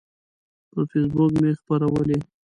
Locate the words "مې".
1.41-1.49